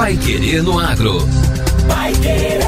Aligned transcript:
Pai 0.00 0.16
Querer 0.16 0.62
no 0.62 0.78
Agro. 0.78 1.18
Pai 1.86 2.10
Querer. 2.12 2.60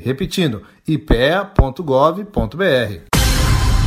Repetindo, 0.00 0.62
ipea.gov.br. 0.86 1.50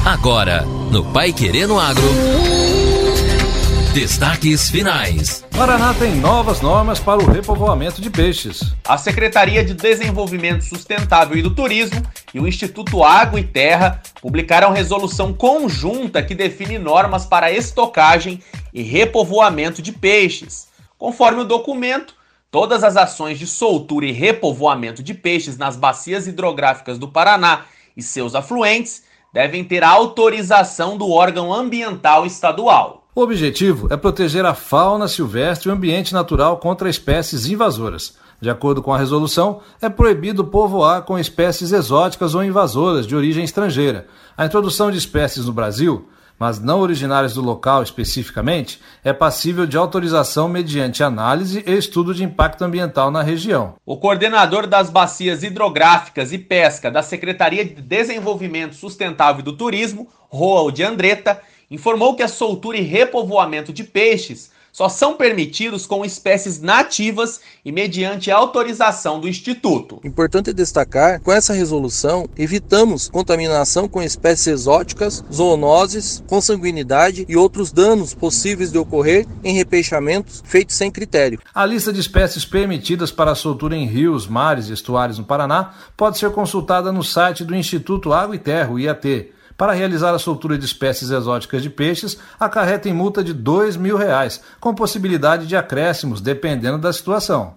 Agora, 0.06 0.64
no 0.92 1.02
Pai 1.14 1.32
Querendo 1.32 1.80
Agro. 1.80 2.04
Destaques 3.94 4.70
finais. 4.70 5.46
Paraná 5.56 5.94
tem 5.94 6.14
novas 6.14 6.60
normas 6.60 7.00
para 7.00 7.24
o 7.24 7.26
repovoamento 7.26 8.02
de 8.02 8.10
peixes. 8.10 8.76
A 8.86 8.98
Secretaria 8.98 9.64
de 9.64 9.74
Desenvolvimento 9.74 10.66
Sustentável 10.66 11.38
e 11.38 11.42
do 11.42 11.56
Turismo 11.56 12.04
e 12.34 12.40
o 12.42 12.46
Instituto 12.46 13.02
Água 13.02 13.40
e 13.40 13.46
Terra 13.46 14.02
publicaram 14.22 14.74
resolução 14.74 15.32
conjunta 15.32 16.22
que 16.22 16.36
define 16.36 16.78
normas 16.78 17.26
para 17.26 17.54
estocagem 17.54 18.42
e 18.74 18.84
repovoamento 18.84 19.82
de 19.82 19.94
peixes. 19.94 20.68
Conforme 20.98 21.44
o 21.44 21.46
documento, 21.46 22.14
todas 22.52 22.84
as 22.84 22.98
ações 22.98 23.40
de 23.40 23.48
soltura 23.48 24.06
e 24.06 24.12
repovoamento 24.12 25.02
de 25.02 25.14
peixes 25.14 25.58
nas 25.58 25.78
bacias 25.78 26.28
hidrográficas 26.28 27.00
do 27.00 27.08
Paraná 27.08 27.62
e 27.96 28.02
seus 28.02 28.36
afluentes 28.36 29.13
devem 29.34 29.64
ter 29.64 29.84
autorização 29.84 30.96
do 30.96 31.10
órgão 31.10 31.52
ambiental 31.52 32.26
estadual. 32.26 33.08
O 33.16 33.22
objetivo 33.22 33.88
é 33.92 33.98
proteger 33.98 34.46
a 34.46 34.54
fauna 34.54 35.08
silvestre 35.08 35.68
e 35.68 35.72
o 35.72 35.76
ambiente 35.76 36.14
natural 36.14 36.58
contra 36.58 36.90
espécies 36.90 37.48
invasoras. 37.48 38.16
De 38.40 38.50
acordo 38.50 38.82
com 38.82 38.94
a 38.94 38.98
resolução, 38.98 39.62
é 39.82 39.90
proibido 39.90 40.44
povoar 40.44 41.04
com 41.04 41.18
espécies 41.18 41.72
exóticas 41.72 42.36
ou 42.36 42.44
invasoras 42.44 43.08
de 43.08 43.16
origem 43.16 43.44
estrangeira. 43.44 44.08
A 44.38 44.46
introdução 44.46 44.92
de 44.92 44.98
espécies 44.98 45.46
no 45.46 45.54
Brasil, 45.54 46.08
mas 46.44 46.60
não 46.60 46.82
originárias 46.82 47.36
do 47.36 47.42
local 47.42 47.82
especificamente, 47.82 48.82
é 49.02 49.14
passível 49.14 49.66
de 49.66 49.78
autorização 49.78 50.50
mediante 50.50 51.02
análise 51.02 51.64
e 51.66 51.72
estudo 51.72 52.14
de 52.14 52.22
impacto 52.22 52.64
ambiental 52.64 53.10
na 53.10 53.22
região. 53.22 53.76
O 53.86 53.96
coordenador 53.96 54.68
das 54.68 54.90
bacias 54.90 55.42
hidrográficas 55.42 56.34
e 56.34 56.38
pesca 56.38 56.92
da 56.92 57.02
Secretaria 57.02 57.64
de 57.64 57.82
Desenvolvimento 57.82 58.76
Sustentável 58.76 59.40
e 59.40 59.44
do 59.44 59.56
Turismo, 59.56 60.10
Roald 60.28 60.84
Andretta, 60.84 61.40
informou 61.72 62.14
que 62.14 62.24
a 62.24 62.28
soltura 62.28 62.78
e 62.78 62.82
repovoamento 62.82 63.72
de 63.72 63.86
peixes 63.86 64.52
só 64.74 64.90
são 64.90 65.16
permitidos 65.16 65.86
com 65.86 66.04
espécies 66.04 66.60
nativas 66.60 67.40
e 67.64 67.72
mediante 67.72 68.32
autorização 68.32 69.20
do 69.20 69.30
Instituto. 69.30 70.02
Importante 70.04 70.52
destacar, 70.52 71.22
com 71.22 71.32
essa 71.32 71.54
resolução, 71.54 72.28
evitamos 72.36 73.08
contaminação 73.08 73.88
com 73.88 74.02
espécies 74.02 74.48
exóticas, 74.48 75.24
zoonoses, 75.32 76.24
consanguinidade 76.28 77.24
e 77.30 77.38
outros 77.38 77.72
danos 77.72 78.16
possíveis 78.16 78.72
de 78.72 78.80
ocorrer 78.80 79.28
em 79.44 79.54
repeixamentos 79.54 80.42
feitos 80.44 80.76
sem 80.76 80.90
critério. 80.90 81.40
A 81.54 81.66
lista 81.68 81.94
de 81.94 82.00
espécies 82.00 82.44
permitidas 82.44 83.12
para 83.12 83.32
a 83.32 83.36
soltura 83.36 83.76
em 83.76 83.86
rios, 83.86 84.26
mares 84.26 84.70
e 84.70 84.74
estuários 84.74 85.20
no 85.20 85.26
Paraná 85.26 85.76
pode 85.96 86.18
ser 86.18 86.32
consultada 86.32 86.92
no 86.92 87.04
site 87.04 87.44
do 87.44 87.56
Instituto 87.56 88.12
Água 88.12 88.36
e 88.36 88.40
Terra, 88.40 88.72
o 88.72 88.80
IAT 88.80 89.32
para 89.64 89.72
realizar 89.72 90.14
a 90.14 90.20
soltura 90.20 90.58
de 90.58 90.66
espécies 90.66 91.10
exóticas 91.10 91.64
de 91.64 91.70
peixes, 91.70 92.18
acarreta 92.38 92.90
em 92.90 92.94
multa 92.94 93.24
de 93.24 93.32
R$ 93.32 93.78
mil, 93.80 93.96
reais, 93.96 94.42
com 94.60 94.76
possibilidade 94.76 95.48
de 95.48 95.56
acréscimos, 95.56 96.20
dependendo 96.20 96.78
da 96.78 96.92
situação. 96.92 97.54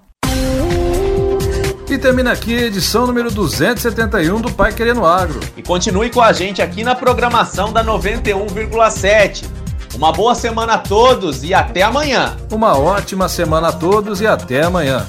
E 1.90 1.98
termina 1.98 2.30
aqui 2.30 2.56
a 2.56 2.62
edição 2.62 3.08
número 3.08 3.28
271 3.28 4.40
do 4.40 4.52
Pai 4.52 4.72
Querendo 4.72 5.04
Agro. 5.04 5.40
E 5.56 5.64
continue 5.64 6.08
com 6.08 6.22
a 6.22 6.32
gente 6.32 6.62
aqui 6.62 6.84
na 6.84 6.94
programação 6.94 7.72
da 7.72 7.82
91,7. 7.82 9.44
Uma 9.96 10.12
boa 10.12 10.36
semana 10.36 10.74
a 10.74 10.78
todos 10.78 11.42
e 11.42 11.52
até 11.52 11.82
amanhã. 11.82 12.36
Uma 12.52 12.78
ótima 12.78 13.28
semana 13.28 13.70
a 13.70 13.72
todos 13.72 14.20
e 14.20 14.28
até 14.28 14.62
amanhã. 14.62 15.04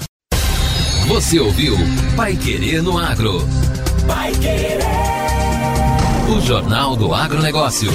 Você 1.08 1.40
ouviu 1.40 1.76
Pai 2.16 2.36
Querer 2.36 2.82
no 2.82 2.98
Agro. 2.98 3.48
Pai 4.08 4.32
Querer. 4.32 4.97
Jornal 6.42 6.96
do 6.96 7.14
Agronegócio. 7.14 7.92